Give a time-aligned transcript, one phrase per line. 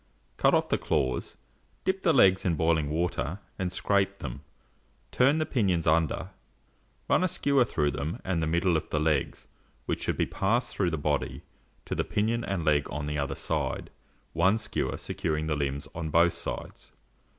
[0.37, 1.37] Cut off the claws;
[1.83, 4.41] dip the legs in boiling water, and scrape them;
[5.11, 6.31] turn the pinions under,
[7.07, 9.47] run a skewer through them and the middle of the legs,
[9.85, 11.43] which should be passed through the body
[11.85, 13.91] to the pinion and leg on the other side,
[14.33, 16.91] one skewer securing the limbs on both sides.